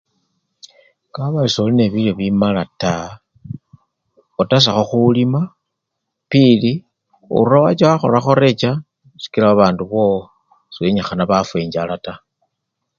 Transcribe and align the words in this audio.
Kaabari 1.13 1.49
solinebilyo 1.55 2.13
bimala 2.19 2.63
taa, 2.81 3.07
otasakho 4.41 4.83
khulima 4.89 5.41
pili 6.29 6.73
urura 7.37 7.57
wacha 7.65 7.91
wakholakho 7.91 8.33
recha 8.43 8.71
sikila 9.21 9.45
babandu 9.49 9.83
bowo 9.91 10.19
sebenyikhana 10.73 11.23
bafwa 11.31 11.57
enjjala 11.63 11.95
taa. 12.05 12.19